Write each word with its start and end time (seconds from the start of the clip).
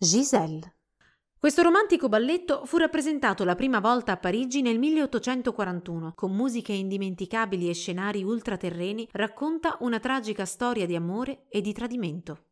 Giselle. 0.00 0.76
Questo 1.36 1.62
romantico 1.62 2.08
balletto 2.08 2.64
fu 2.66 2.76
rappresentato 2.76 3.42
la 3.42 3.56
prima 3.56 3.80
volta 3.80 4.12
a 4.12 4.16
Parigi 4.16 4.62
nel 4.62 4.78
1841, 4.78 6.12
con 6.14 6.36
musiche 6.36 6.72
indimenticabili 6.72 7.68
e 7.68 7.74
scenari 7.74 8.22
ultraterreni, 8.22 9.08
racconta 9.10 9.76
una 9.80 9.98
tragica 9.98 10.44
storia 10.44 10.86
di 10.86 10.94
amore 10.94 11.46
e 11.48 11.60
di 11.60 11.72
tradimento. 11.72 12.44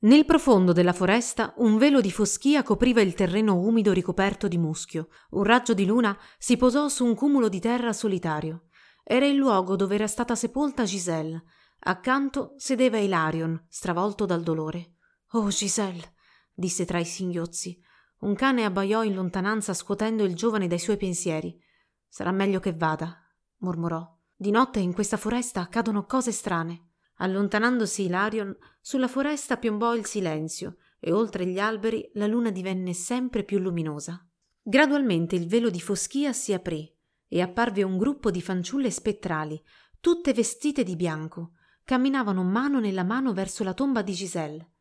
Nel 0.00 0.26
profondo 0.26 0.72
della 0.72 0.92
foresta 0.92 1.54
un 1.58 1.78
velo 1.78 2.02
di 2.02 2.12
foschia 2.12 2.62
copriva 2.62 3.00
il 3.00 3.14
terreno 3.14 3.56
umido 3.56 3.92
ricoperto 3.92 4.48
di 4.48 4.58
muschio. 4.58 5.08
Un 5.30 5.44
raggio 5.44 5.72
di 5.72 5.86
luna 5.86 6.14
si 6.36 6.58
posò 6.58 6.88
su 6.88 7.06
un 7.06 7.14
cumulo 7.14 7.48
di 7.48 7.58
terra 7.58 7.94
solitario. 7.94 8.64
Era 9.02 9.24
il 9.24 9.36
luogo 9.36 9.76
dove 9.76 9.94
era 9.94 10.06
stata 10.06 10.34
sepolta 10.34 10.84
Giselle. 10.84 11.42
Accanto 11.78 12.52
sedeva 12.58 12.98
Ilarion, 12.98 13.64
stravolto 13.70 14.26
dal 14.26 14.42
dolore. 14.42 14.91
Oh, 15.34 15.48
Giselle, 15.48 16.12
disse 16.52 16.84
tra 16.84 16.98
i 16.98 17.06
singhiozzi. 17.06 17.80
Un 18.20 18.34
cane 18.34 18.64
abbaiò 18.64 19.02
in 19.02 19.14
lontananza 19.14 19.72
scuotendo 19.72 20.24
il 20.24 20.34
giovane 20.34 20.66
dai 20.66 20.78
suoi 20.78 20.98
pensieri. 20.98 21.58
Sarà 22.06 22.30
meglio 22.32 22.60
che 22.60 22.74
vada, 22.74 23.16
mormorò. 23.58 24.06
Di 24.36 24.50
notte 24.50 24.80
in 24.80 24.92
questa 24.92 25.16
foresta 25.16 25.62
accadono 25.62 26.04
cose 26.04 26.32
strane. 26.32 26.90
Allontanandosi 27.16 28.04
Ilarion, 28.04 28.54
sulla 28.82 29.08
foresta 29.08 29.56
piombò 29.56 29.94
il 29.94 30.04
silenzio 30.04 30.76
e 31.00 31.12
oltre 31.12 31.46
gli 31.46 31.58
alberi 31.58 32.10
la 32.14 32.26
luna 32.26 32.50
divenne 32.50 32.92
sempre 32.92 33.42
più 33.42 33.58
luminosa. 33.58 34.28
Gradualmente 34.60 35.34
il 35.34 35.48
velo 35.48 35.70
di 35.70 35.80
foschia 35.80 36.34
si 36.34 36.52
aprì 36.52 36.94
e 37.26 37.40
apparve 37.40 37.82
un 37.82 37.96
gruppo 37.96 38.30
di 38.30 38.42
fanciulle 38.42 38.90
spettrali, 38.90 39.62
tutte 39.98 40.34
vestite 40.34 40.82
di 40.82 40.94
bianco. 40.94 41.52
Camminavano 41.84 42.44
mano 42.44 42.80
nella 42.80 43.02
mano 43.02 43.32
verso 43.32 43.64
la 43.64 43.72
tomba 43.72 44.02
di 44.02 44.12
Giselle. 44.12 44.71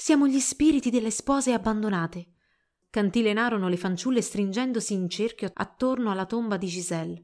Siamo 0.00 0.26
gli 0.26 0.40
spiriti 0.40 0.88
delle 0.88 1.10
spose 1.10 1.52
abbandonate. 1.52 2.28
Cantilenarono 2.88 3.68
le 3.68 3.76
fanciulle 3.76 4.22
stringendosi 4.22 4.94
in 4.94 5.10
cerchio 5.10 5.50
attorno 5.52 6.10
alla 6.10 6.24
tomba 6.24 6.56
di 6.56 6.68
Giselle. 6.68 7.22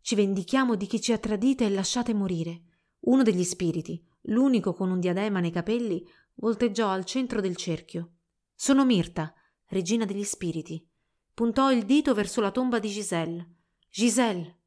Ci 0.00 0.14
vendichiamo 0.14 0.76
di 0.76 0.86
chi 0.86 1.00
ci 1.00 1.10
ha 1.10 1.18
tradite 1.18 1.66
e 1.66 1.70
lasciate 1.70 2.14
morire. 2.14 2.62
Uno 3.00 3.24
degli 3.24 3.42
spiriti, 3.42 4.00
l'unico 4.26 4.72
con 4.72 4.92
un 4.92 5.00
diadema 5.00 5.40
nei 5.40 5.50
capelli, 5.50 6.06
volteggiò 6.34 6.90
al 6.90 7.04
centro 7.04 7.40
del 7.40 7.56
cerchio. 7.56 8.12
Sono 8.54 8.84
Mirta, 8.84 9.34
regina 9.70 10.04
degli 10.04 10.22
spiriti. 10.22 10.88
Puntò 11.34 11.72
il 11.72 11.84
dito 11.84 12.14
verso 12.14 12.40
la 12.40 12.52
tomba 12.52 12.78
di 12.78 12.88
Giselle. 12.88 13.54
Giselle, 13.90 14.60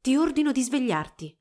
ti 0.00 0.16
ordino 0.16 0.50
di 0.50 0.62
svegliarti. 0.62 1.38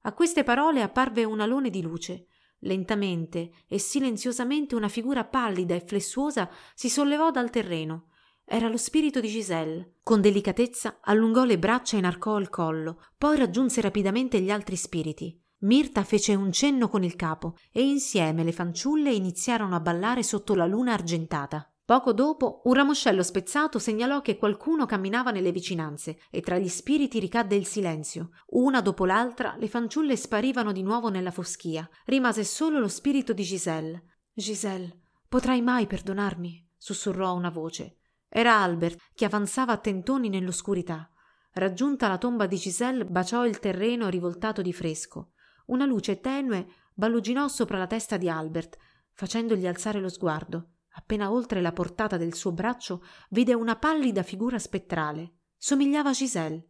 A 0.00 0.14
queste 0.14 0.42
parole 0.42 0.82
apparve 0.82 1.22
un 1.22 1.38
alone 1.38 1.70
di 1.70 1.80
luce. 1.80 2.26
Lentamente 2.64 3.50
e 3.66 3.78
silenziosamente 3.78 4.74
una 4.74 4.88
figura 4.88 5.24
pallida 5.24 5.74
e 5.74 5.84
flessuosa 5.84 6.48
si 6.74 6.88
sollevò 6.88 7.30
dal 7.30 7.50
terreno. 7.50 8.08
Era 8.44 8.68
lo 8.68 8.76
spirito 8.76 9.20
di 9.20 9.28
Giselle. 9.28 9.94
Con 10.02 10.20
delicatezza 10.20 10.98
allungò 11.00 11.44
le 11.44 11.58
braccia 11.58 11.96
e 11.96 11.98
inarcò 11.98 12.38
il 12.38 12.50
collo, 12.50 13.02
poi 13.16 13.36
raggiunse 13.36 13.80
rapidamente 13.80 14.40
gli 14.40 14.50
altri 14.50 14.76
spiriti. 14.76 15.36
Mirta 15.62 16.02
fece 16.04 16.34
un 16.34 16.52
cenno 16.52 16.88
con 16.88 17.04
il 17.04 17.16
capo 17.16 17.56
e 17.72 17.82
insieme 17.82 18.44
le 18.44 18.52
fanciulle 18.52 19.12
iniziarono 19.12 19.74
a 19.74 19.80
ballare 19.80 20.22
sotto 20.22 20.54
la 20.54 20.66
luna 20.66 20.92
argentata. 20.92 21.71
Poco 21.84 22.12
dopo 22.12 22.62
un 22.64 22.74
ramoscello 22.74 23.24
spezzato 23.24 23.80
segnalò 23.80 24.20
che 24.20 24.36
qualcuno 24.36 24.86
camminava 24.86 25.32
nelle 25.32 25.50
vicinanze 25.50 26.20
e 26.30 26.40
tra 26.40 26.56
gli 26.56 26.68
spiriti 26.68 27.18
ricadde 27.18 27.56
il 27.56 27.66
silenzio. 27.66 28.30
Una 28.50 28.80
dopo 28.80 29.04
l'altra 29.04 29.56
le 29.58 29.68
fanciulle 29.68 30.16
sparivano 30.16 30.70
di 30.70 30.82
nuovo 30.82 31.08
nella 31.08 31.32
foschia. 31.32 31.88
Rimase 32.04 32.44
solo 32.44 32.78
lo 32.78 32.86
spirito 32.86 33.32
di 33.32 33.42
Giselle. 33.42 34.02
Giselle, 34.32 34.96
potrai 35.28 35.60
mai 35.60 35.88
perdonarmi? 35.88 36.68
sussurrò 36.76 37.34
una 37.34 37.50
voce. 37.50 37.98
Era 38.28 38.60
Albert 38.60 38.98
che 39.12 39.24
avanzava 39.24 39.72
a 39.72 39.78
tentoni 39.78 40.28
nell'oscurità. 40.28 41.10
Raggiunta 41.54 42.08
la 42.08 42.16
tomba 42.16 42.46
di 42.46 42.56
Giselle, 42.56 43.04
baciò 43.04 43.44
il 43.44 43.58
terreno 43.58 44.08
rivoltato 44.08 44.62
di 44.62 44.72
fresco. 44.72 45.32
Una 45.66 45.84
luce 45.84 46.20
tenue 46.20 46.66
balluginò 46.94 47.48
sopra 47.48 47.76
la 47.76 47.86
testa 47.86 48.16
di 48.16 48.28
Albert, 48.28 48.78
facendogli 49.12 49.66
alzare 49.66 50.00
lo 50.00 50.08
sguardo. 50.08 50.71
Appena 50.94 51.30
oltre 51.30 51.60
la 51.60 51.72
portata 51.72 52.16
del 52.16 52.34
suo 52.34 52.52
braccio 52.52 53.04
vide 53.30 53.54
una 53.54 53.76
pallida 53.76 54.22
figura 54.22 54.58
spettrale. 54.58 55.38
Somigliava 55.56 56.10
a 56.10 56.12
Giselle. 56.12 56.68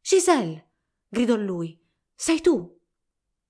Giselle! 0.00 0.70
gridò 1.08 1.36
lui. 1.36 1.80
Sei 2.14 2.40
tu? 2.40 2.78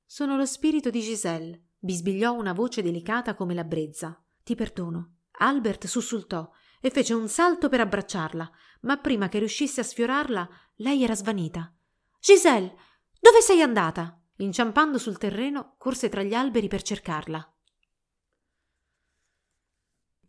Sono 0.04 0.36
lo 0.36 0.46
spirito 0.46 0.88
di 0.90 1.00
Giselle, 1.00 1.70
bisbigliò 1.78 2.32
una 2.32 2.52
voce 2.52 2.82
delicata 2.82 3.34
come 3.34 3.54
la 3.54 3.64
brezza. 3.64 4.22
Ti 4.42 4.54
perdono. 4.54 5.16
Albert 5.38 5.86
sussultò 5.86 6.50
e 6.80 6.90
fece 6.90 7.12
un 7.12 7.28
salto 7.28 7.68
per 7.68 7.80
abbracciarla, 7.80 8.50
ma 8.82 8.96
prima 8.98 9.28
che 9.28 9.38
riuscisse 9.38 9.80
a 9.80 9.84
sfiorarla, 9.84 10.48
lei 10.76 11.02
era 11.02 11.14
svanita. 11.14 11.74
Giselle, 12.20 12.74
dove 13.20 13.40
sei 13.40 13.60
andata? 13.60 14.20
Inciampando 14.36 14.98
sul 14.98 15.18
terreno, 15.18 15.74
corse 15.78 16.08
tra 16.08 16.22
gli 16.22 16.34
alberi 16.34 16.68
per 16.68 16.82
cercarla. 16.82 17.55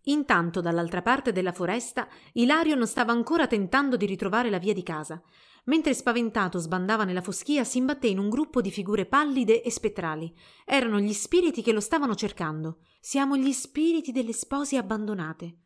Intanto, 0.07 0.61
dall'altra 0.61 1.01
parte 1.01 1.31
della 1.31 1.51
foresta, 1.51 2.07
Ilario 2.33 2.83
stava 2.85 3.11
ancora 3.11 3.47
tentando 3.47 3.97
di 3.97 4.05
ritrovare 4.05 4.49
la 4.49 4.59
via 4.59 4.73
di 4.73 4.83
casa. 4.83 5.21
Mentre 5.65 5.93
spaventato 5.93 6.59
sbandava 6.59 7.03
nella 7.03 7.21
foschia, 7.21 7.65
si 7.65 7.77
imbatté 7.77 8.07
in 8.07 8.19
un 8.19 8.29
gruppo 8.29 8.61
di 8.61 8.71
figure 8.71 9.05
pallide 9.05 9.61
e 9.61 9.69
spettrali. 9.69 10.33
Erano 10.65 10.99
gli 10.99 11.11
spiriti 11.11 11.61
che 11.61 11.73
lo 11.73 11.81
stavano 11.81 12.15
cercando. 12.15 12.79
Siamo 13.01 13.35
gli 13.35 13.51
spiriti 13.51 14.13
delle 14.13 14.31
spose 14.31 14.77
abbandonate. 14.77 15.57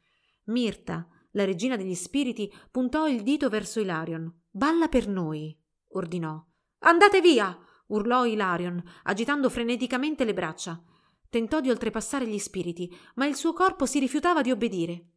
Mirta, 0.45 1.07
la 1.31 1.45
regina 1.45 1.75
degli 1.75 1.93
spiriti, 1.93 2.51
puntò 2.71 3.07
il 3.07 3.21
dito 3.21 3.47
verso 3.47 3.79
Ilarion. 3.79 4.33
Balla 4.49 4.87
per 4.87 5.07
noi, 5.07 5.55
ordinò. 5.89 6.43
Andate 6.79 7.21
via! 7.21 7.55
urlò 7.87 8.25
Ilarion, 8.25 8.81
agitando 9.03 9.49
freneticamente 9.49 10.23
le 10.23 10.33
braccia. 10.33 10.81
Tentò 11.31 11.61
di 11.61 11.69
oltrepassare 11.69 12.27
gli 12.27 12.37
spiriti, 12.37 12.93
ma 13.15 13.25
il 13.25 13.35
suo 13.35 13.53
corpo 13.53 13.85
si 13.85 13.99
rifiutava 13.99 14.41
di 14.41 14.51
obbedire. 14.51 15.11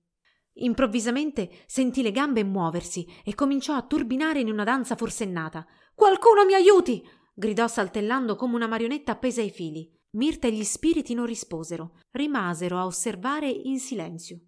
Improvvisamente 0.58 1.64
sentì 1.66 2.02
le 2.02 2.12
gambe 2.12 2.44
muoversi 2.44 3.04
e 3.25 3.34
cominciò 3.34 3.75
a 3.75 3.82
turbinare 3.82 4.38
in 4.38 4.48
una 4.48 4.62
danza 4.62 4.94
forsennata. 4.94 5.66
Qualcuno 5.92 6.44
mi 6.44 6.54
aiuti! 6.54 7.04
gridò 7.34 7.66
saltellando 7.66 8.36
come 8.36 8.54
una 8.54 8.69
marionetta 8.69 9.10
appesa 9.10 9.41
ai 9.41 9.50
fili. 9.50 9.92
Mirta 10.10 10.47
e 10.47 10.52
gli 10.52 10.62
spiriti 10.62 11.14
non 11.14 11.26
risposero, 11.26 11.98
rimasero 12.12 12.78
a 12.78 12.86
osservare 12.86 13.48
in 13.48 13.81
silenzio. 13.81 14.38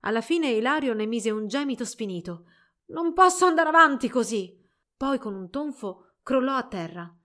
Alla 0.00 0.22
fine 0.22 0.50
Ilario 0.50 0.92
ne 0.92 1.06
mise 1.06 1.30
un 1.30 1.46
gemito 1.46 1.84
sfinito. 1.84 2.46
Non 2.86 3.12
posso 3.12 3.44
andare 3.46 3.68
avanti 3.68 4.08
così. 4.08 4.60
Poi 4.96 5.20
con 5.20 5.36
un 5.36 5.50
tonfo 5.50 6.14
crollò 6.24 6.56
a 6.56 6.66
terra. 6.66 7.16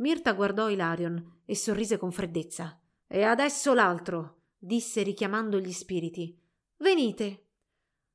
Mirta 0.00 0.34
guardò 0.34 0.68
Ilarion 0.68 1.40
e 1.46 1.56
sorrise 1.56 1.96
con 1.96 2.12
freddezza. 2.12 2.76
E 3.14 3.24
adesso 3.24 3.74
l'altro, 3.74 4.44
disse 4.56 5.02
richiamando 5.02 5.60
gli 5.60 5.70
spiriti. 5.70 6.34
Venite. 6.78 7.48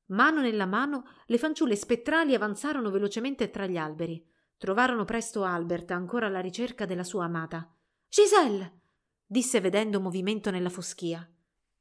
Mano 0.08 0.42
nella 0.42 0.66
mano, 0.66 1.04
le 1.28 1.38
fanciulle 1.38 1.76
spettrali 1.76 2.34
avanzarono 2.34 2.90
velocemente 2.90 3.52
tra 3.52 3.68
gli 3.68 3.78
alberi. 3.78 4.28
Trovarono 4.58 5.06
presto 5.06 5.44
Albert, 5.44 5.92
ancora 5.92 6.26
alla 6.26 6.40
ricerca 6.40 6.88
della 6.88 7.04
sua 7.04 7.26
amata. 7.26 7.72
Giselle! 8.10 8.80
disse 9.24 9.62
vedendo 9.62 10.00
movimento 10.00 10.50
nella 10.50 10.72
foschia. 10.72 11.30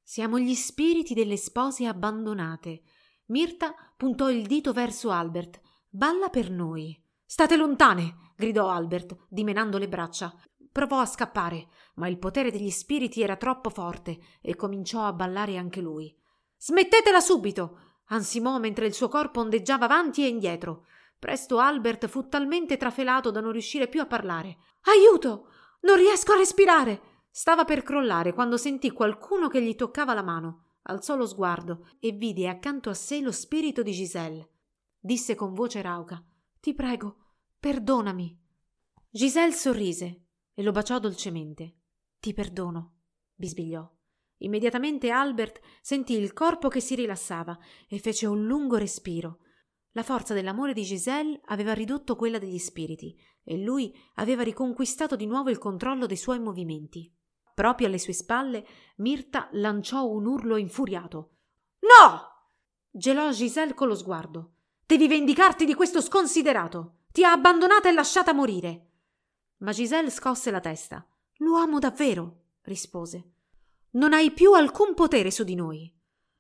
Siamo 0.03 0.39
gli 0.39 0.55
spiriti 0.55 1.15
delle 1.15 1.39
spose 1.39 1.87
abbandonate. 1.87 2.83
Mirta 3.29 3.75
puntò 3.97 4.29
il 4.29 4.47
dito 4.47 4.75
verso 4.75 5.11
Albert. 5.11 5.59
Balla 5.89 6.29
per 6.29 6.51
noi. 6.51 7.03
State 7.25 7.57
lontane! 7.57 8.33
gridò 8.37 8.69
Albert, 8.69 9.17
dimenando 9.31 9.79
le 9.79 9.89
braccia. 9.89 10.39
Provò 10.77 10.99
a 10.99 11.07
scappare, 11.07 11.69
ma 11.95 12.07
il 12.07 12.19
potere 12.19 12.51
degli 12.51 12.69
spiriti 12.69 13.23
era 13.23 13.37
troppo 13.37 13.71
forte 13.71 14.19
e 14.43 14.55
cominciò 14.57 15.07
a 15.07 15.15
ballare 15.15 15.57
anche 15.57 15.81
lui. 15.81 16.15
Smettetela 16.59 17.21
subito! 17.21 17.79
ansimò 18.09 18.59
mentre 18.59 18.85
il 18.85 18.93
suo 18.93 19.09
corpo 19.09 19.41
ondeggiava 19.41 19.87
avanti 19.87 20.23
e 20.23 20.29
indietro. 20.29 20.85
Presto 21.19 21.61
Albert 21.61 22.09
fu 22.09 22.29
talmente 22.29 22.77
trafelato 22.77 23.31
da 23.31 23.41
non 23.41 23.53
riuscire 23.53 23.89
più 23.89 24.03
a 24.03 24.07
parlare. 24.07 24.59
Aiuto! 24.83 25.49
Non 25.81 25.97
riesco 25.97 26.33
a 26.33 26.37
respirare! 26.37 27.25
Stava 27.31 27.65
per 27.65 27.83
crollare 27.83 28.35
quando 28.35 28.59
sentì 28.59 28.91
qualcuno 28.91 29.49
che 29.49 29.63
gli 29.63 29.75
toccava 29.77 30.13
la 30.13 30.23
mano. 30.23 30.65
Alzò 30.83 31.17
lo 31.17 31.27
sguardo 31.27 31.89
e 31.99 32.13
vide 32.13 32.51
accanto 32.51 32.91
a 32.91 32.95
sé 32.95 33.23
lo 33.23 33.33
spirito 33.33 33.83
di 33.83 33.93
Giselle. 33.93 34.47
Disse 34.99 35.35
con 35.35 35.55
voce 35.55 35.81
rauca: 35.81 36.23
Ti 36.61 36.75
prego, 36.75 37.17
perdonami. 37.59 38.39
Giselle 39.09 39.53
sorrise 39.53 40.21
e 40.59 40.63
lo 40.63 40.73
baciò 40.73 40.99
dolcemente. 40.99 41.81
Ti 42.19 42.33
perdono, 42.33 42.95
bisbigliò. 43.35 43.87
Immediatamente 44.39 45.11
Albert 45.11 45.61
sentì 45.83 46.15
il 46.15 46.33
corpo 46.33 46.69
che 46.69 46.81
si 46.81 46.95
rilassava 46.95 47.59
e 47.87 47.99
fece 47.99 48.25
un 48.25 48.47
lungo 48.47 48.77
respiro. 48.77 49.41
La 49.93 50.03
forza 50.03 50.33
dell'amore 50.33 50.73
di 50.73 50.83
Giselle 50.83 51.39
aveva 51.45 51.75
ridotto 51.75 52.17
quella 52.17 52.39
degli 52.39 52.59
spiriti 52.59 53.15
e 53.45 53.59
lui 53.59 53.95
aveva 54.15 54.43
riconquistato 54.43 55.15
di 55.15 55.27
nuovo 55.27 55.51
il 55.51 55.59
controllo 55.59 56.07
dei 56.07 56.17
suoi 56.17 56.39
movimenti. 56.39 57.15
Proprio 57.55 57.87
alle 57.87 57.99
sue 57.99 58.15
spalle, 58.15 58.67
Mirta 58.97 59.49
lanciò 59.53 60.07
un 60.07 60.25
urlo 60.25 60.57
infuriato. 60.57 61.37
No! 61.81 62.35
Gelò 62.91 63.31
Giselle 63.31 63.75
con 63.75 63.89
lo 63.89 63.95
sguardo. 63.95 64.53
Devi 64.87 65.07
vendicarti 65.07 65.67
di 65.67 65.75
questo 65.75 66.01
sconsiderato. 66.01 67.01
Ti 67.13 67.25
ha 67.25 67.33
abbandonata 67.33 67.91
e 67.91 67.93
lasciata 67.93 68.33
morire. 68.33 68.87
Ma 69.59 69.73
Giselle 69.73 70.11
scosse 70.11 70.51
la 70.51 70.61
testa. 70.61 71.07
Lo 71.39 71.57
amo 71.57 71.79
davvero, 71.79 72.45
rispose. 72.63 73.33
Non 73.91 74.13
hai 74.13 74.33
più 74.33 74.53
alcun 74.53 74.95
potere 74.95 75.31
su 75.31 75.45
di 75.45 75.55
noi. 75.55 75.93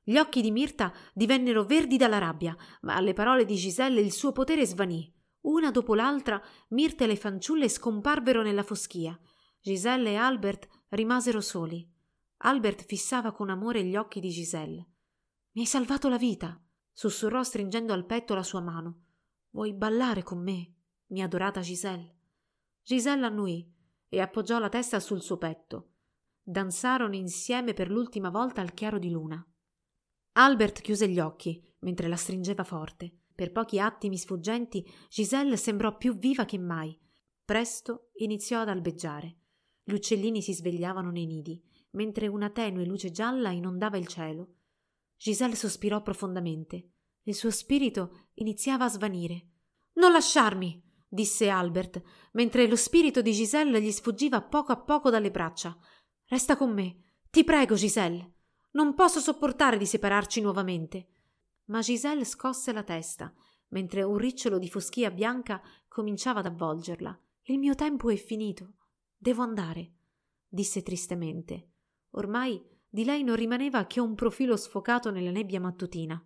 Gli 0.02 0.18
occhi 0.18 0.40
di 0.40 0.50
Mirta 0.50 0.92
divennero 1.12 1.64
verdi 1.64 1.96
dalla 1.96 2.18
rabbia, 2.18 2.56
ma 2.82 2.94
alle 2.94 3.12
parole 3.12 3.44
di 3.44 3.56
Giselle 3.56 4.00
il 4.00 4.12
suo 4.12 4.32
potere 4.32 4.64
svanì. 4.66 5.12
Una 5.42 5.70
dopo 5.70 5.94
l'altra, 5.94 6.40
Mirta 6.68 7.04
e 7.04 7.06
le 7.06 7.16
fanciulle 7.16 7.68
scomparvero 7.68 8.42
nella 8.42 8.62
foschia. 8.62 9.18
Giselle 9.60 10.10
e 10.10 10.16
Albert 10.16 10.68
rimasero 10.90 11.40
soli. 11.40 11.88
Albert 12.38 12.84
fissava 12.84 13.32
con 13.32 13.50
amore 13.50 13.82
gli 13.82 13.96
occhi 13.96 14.20
di 14.20 14.30
Giselle. 14.30 14.86
Mi 15.52 15.62
hai 15.62 15.66
salvato 15.66 16.08
la 16.08 16.18
vita, 16.18 16.60
sussurrò 16.92 17.42
stringendo 17.42 17.92
al 17.92 18.04
petto 18.04 18.34
la 18.34 18.42
sua 18.42 18.60
mano. 18.60 19.04
Vuoi 19.50 19.72
ballare 19.72 20.22
con 20.22 20.42
me, 20.42 20.74
mia 21.06 21.24
adorata 21.24 21.60
Giselle? 21.60 22.15
Giselle 22.86 23.26
annuì 23.26 23.68
e 24.08 24.20
appoggiò 24.20 24.60
la 24.60 24.68
testa 24.68 25.00
sul 25.00 25.20
suo 25.20 25.38
petto. 25.38 25.94
Danzarono 26.40 27.16
insieme 27.16 27.74
per 27.74 27.90
l'ultima 27.90 28.30
volta 28.30 28.60
al 28.60 28.74
chiaro 28.74 29.00
di 29.00 29.10
luna. 29.10 29.44
Albert 30.34 30.82
chiuse 30.82 31.08
gli 31.08 31.18
occhi 31.18 31.60
mentre 31.80 32.06
la 32.06 32.14
stringeva 32.14 32.62
forte. 32.62 33.22
Per 33.34 33.50
pochi 33.50 33.80
attimi 33.80 34.16
sfuggenti 34.16 34.88
Giselle 35.08 35.56
sembrò 35.56 35.96
più 35.96 36.16
viva 36.16 36.44
che 36.44 36.58
mai. 36.58 36.96
Presto 37.44 38.10
iniziò 38.18 38.60
ad 38.60 38.68
albeggiare. 38.68 39.36
Gli 39.82 39.94
uccellini 39.94 40.40
si 40.40 40.54
svegliavano 40.54 41.10
nei 41.10 41.26
nidi, 41.26 41.60
mentre 41.90 42.28
una 42.28 42.50
tenue 42.50 42.84
luce 42.84 43.10
gialla 43.10 43.50
inondava 43.50 43.96
il 43.96 44.06
cielo. 44.06 44.58
Giselle 45.16 45.56
sospirò 45.56 46.02
profondamente. 46.02 46.90
Il 47.22 47.34
suo 47.34 47.50
spirito 47.50 48.28
iniziava 48.34 48.84
a 48.84 48.90
svanire. 48.90 49.48
Non 49.94 50.12
lasciarmi, 50.12 50.85
disse 51.08 51.48
Albert, 51.48 52.02
mentre 52.32 52.66
lo 52.66 52.76
spirito 52.76 53.22
di 53.22 53.32
Giselle 53.32 53.80
gli 53.80 53.90
sfuggiva 53.90 54.42
poco 54.42 54.72
a 54.72 54.76
poco 54.76 55.10
dalle 55.10 55.30
braccia. 55.30 55.76
Resta 56.26 56.56
con 56.56 56.72
me. 56.72 57.02
Ti 57.30 57.44
prego, 57.44 57.74
Giselle. 57.74 58.34
Non 58.72 58.94
posso 58.94 59.20
sopportare 59.20 59.76
di 59.76 59.86
separarci 59.86 60.40
nuovamente. 60.40 61.08
Ma 61.66 61.80
Giselle 61.80 62.24
scosse 62.24 62.72
la 62.72 62.82
testa, 62.82 63.32
mentre 63.68 64.02
un 64.02 64.18
ricciolo 64.18 64.58
di 64.58 64.68
foschia 64.68 65.10
bianca 65.10 65.62
cominciava 65.88 66.40
ad 66.40 66.46
avvolgerla. 66.46 67.18
Il 67.44 67.58
mio 67.58 67.74
tempo 67.74 68.10
è 68.10 68.16
finito. 68.16 68.74
Devo 69.16 69.42
andare, 69.42 69.94
disse 70.46 70.82
tristemente. 70.82 71.70
Ormai 72.10 72.62
di 72.88 73.04
lei 73.04 73.22
non 73.22 73.36
rimaneva 73.36 73.86
che 73.86 74.00
un 74.00 74.14
profilo 74.14 74.56
sfocato 74.56 75.10
nella 75.10 75.30
nebbia 75.30 75.60
mattutina. 75.60 76.22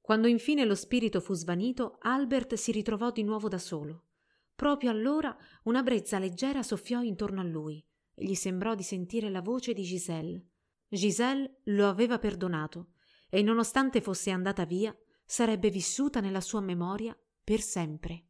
Quando 0.00 0.28
infine 0.28 0.64
lo 0.64 0.74
spirito 0.74 1.20
fu 1.20 1.34
svanito, 1.34 1.96
Albert 2.00 2.54
si 2.54 2.70
ritrovò 2.70 3.10
di 3.10 3.24
nuovo 3.24 3.48
da 3.48 3.58
solo. 3.58 4.05
Proprio 4.56 4.90
allora 4.90 5.36
una 5.64 5.82
brezza 5.82 6.18
leggera 6.18 6.62
soffiò 6.62 7.02
intorno 7.02 7.40
a 7.40 7.44
lui 7.44 7.84
e 8.14 8.24
gli 8.24 8.34
sembrò 8.34 8.74
di 8.74 8.82
sentire 8.82 9.28
la 9.28 9.42
voce 9.42 9.74
di 9.74 9.82
Giselle. 9.82 10.44
Giselle 10.88 11.60
lo 11.64 11.88
aveva 11.88 12.18
perdonato 12.18 12.92
e 13.28 13.42
nonostante 13.42 14.00
fosse 14.00 14.30
andata 14.30 14.64
via, 14.64 14.96
sarebbe 15.24 15.68
vissuta 15.68 16.20
nella 16.20 16.40
sua 16.40 16.60
memoria 16.60 17.16
per 17.44 17.60
sempre. 17.60 18.24